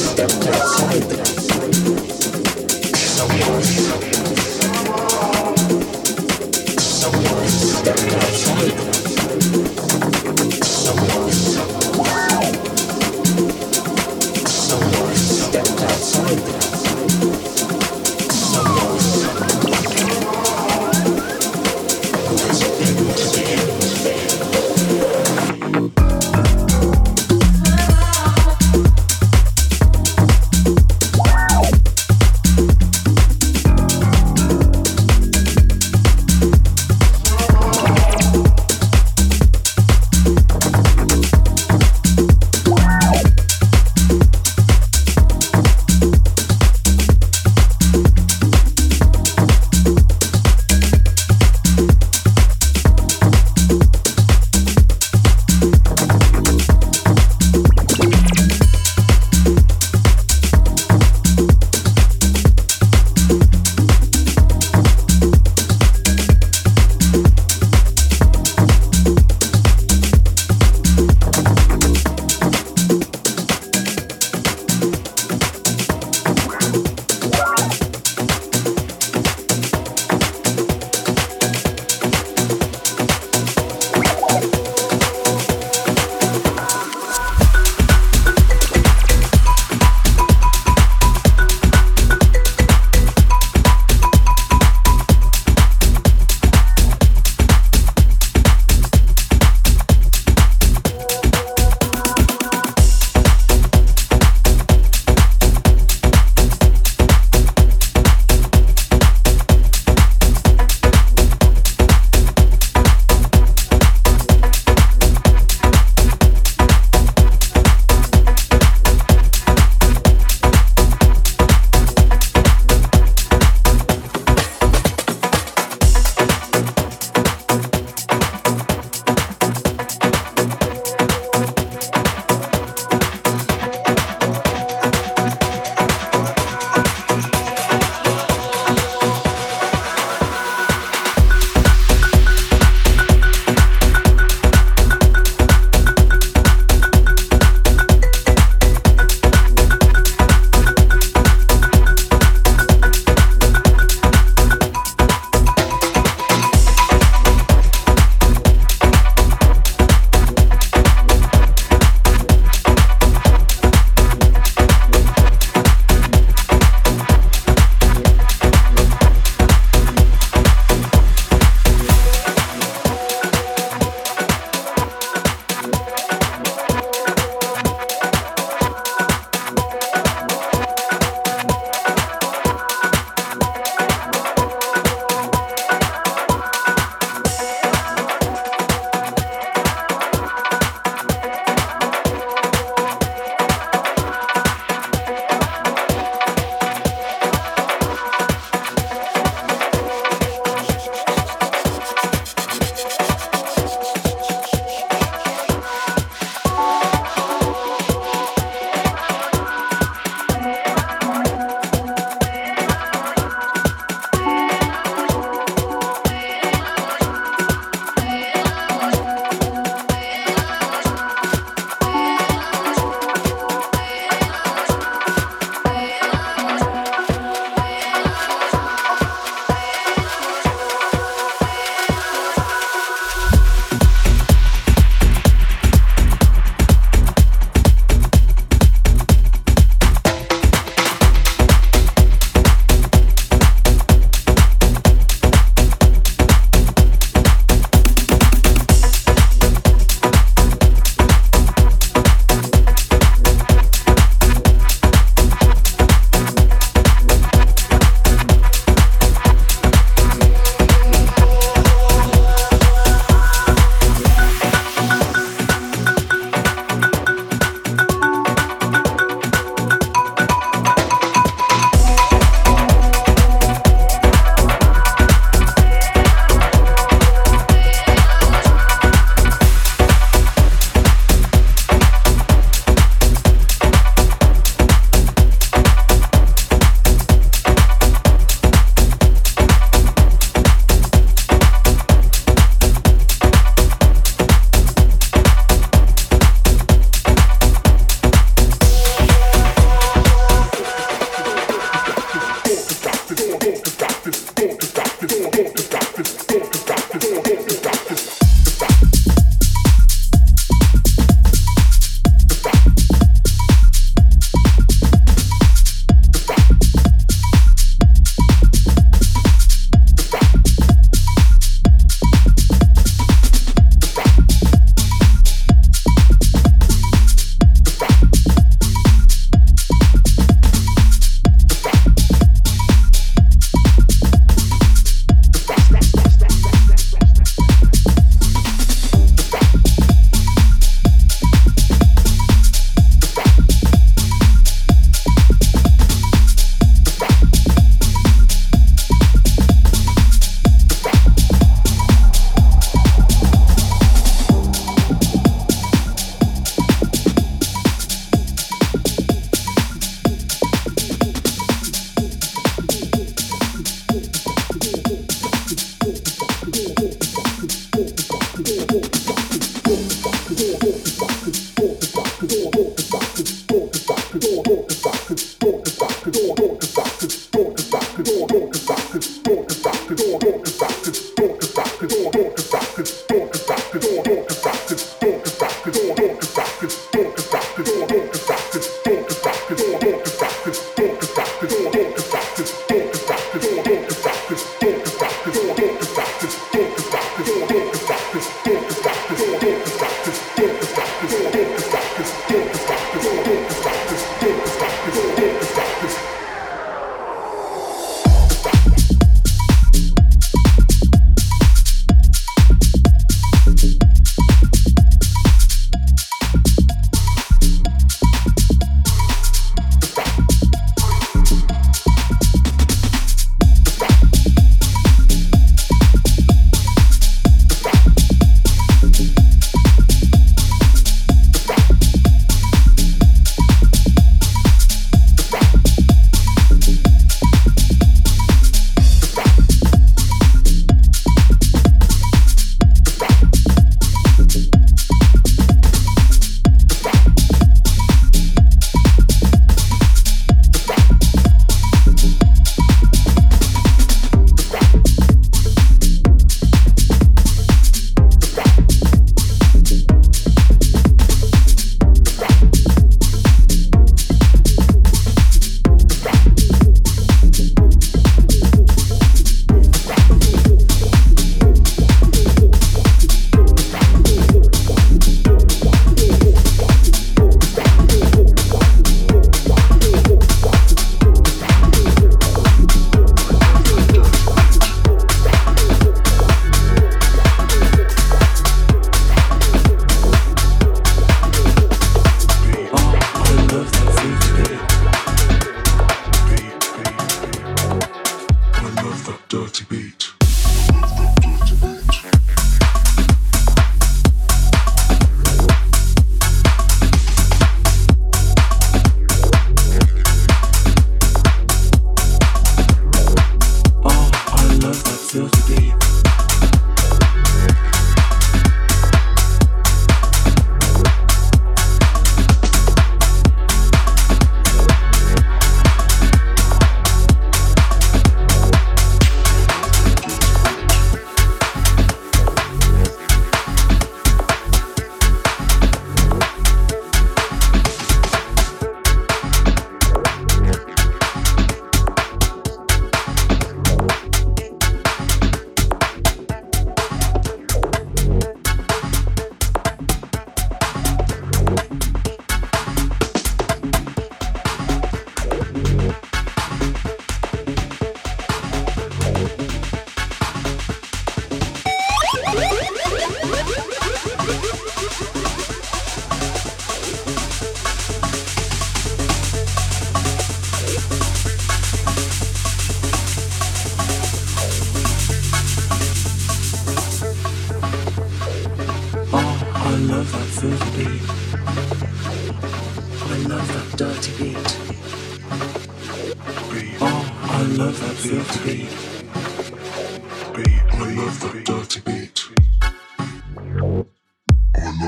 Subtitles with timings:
[0.00, 1.26] Step outside them.
[6.78, 8.76] Someone Step outside.
[10.64, 11.19] Someone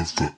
[0.03, 0.32] of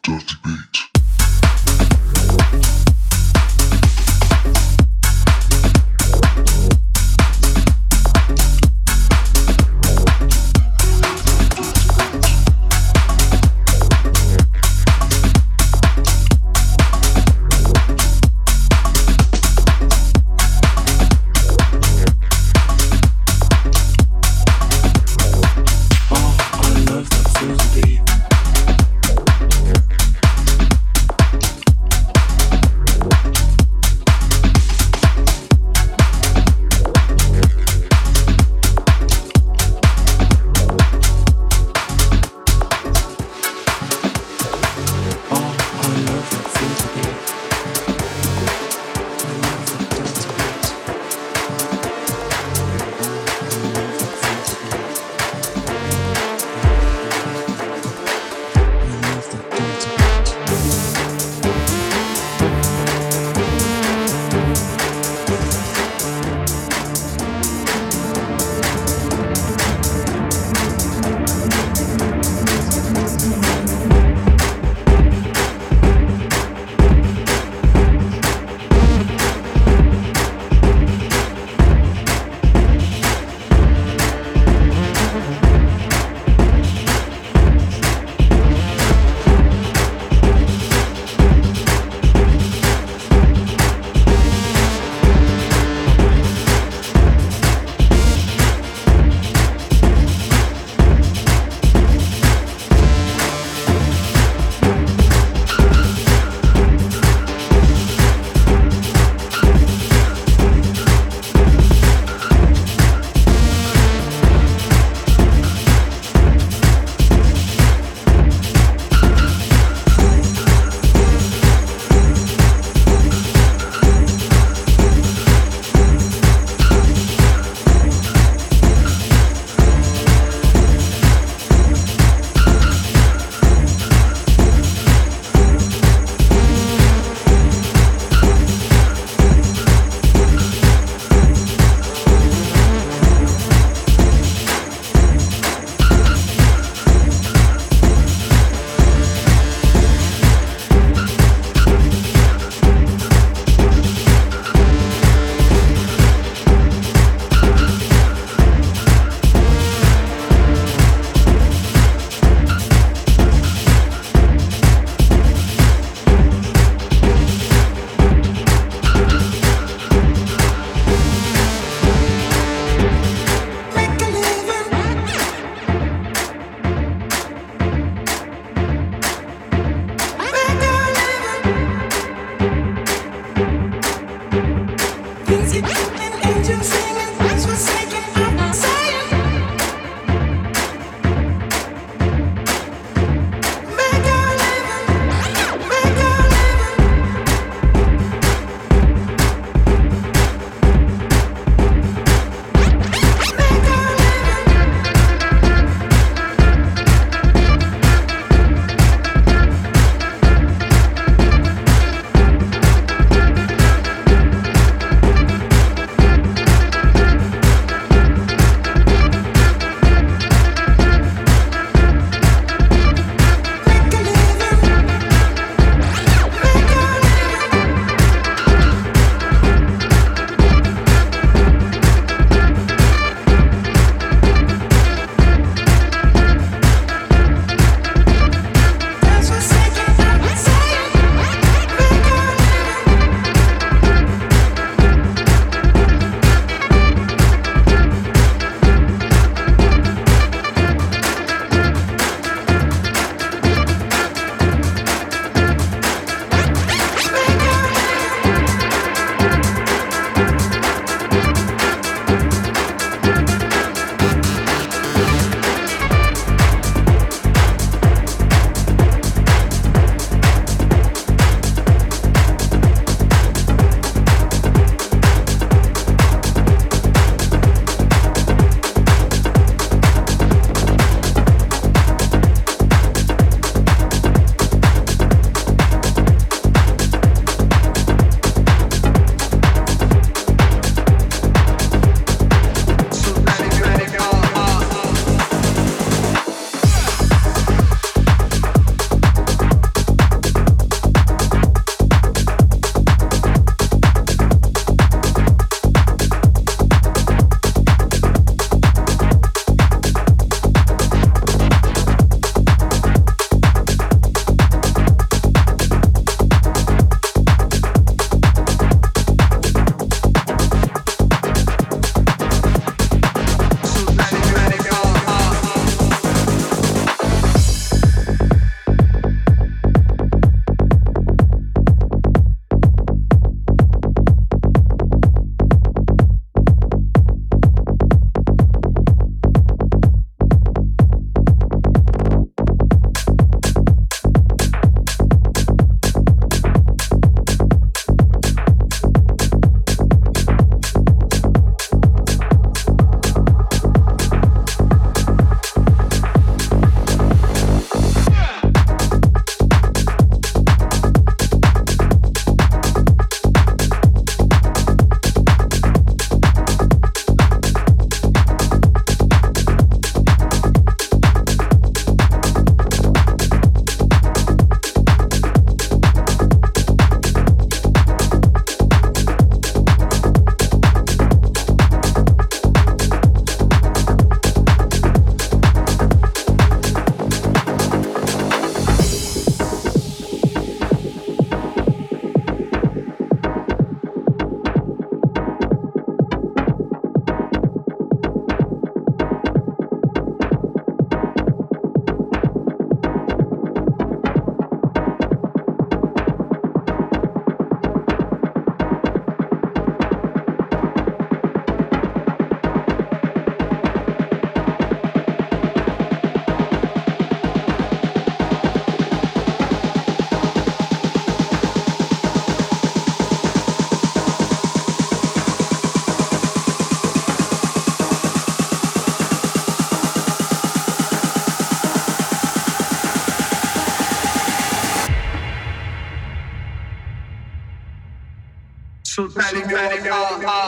[440.04, 440.43] peli sul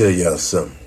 [0.00, 0.79] tell y'all something.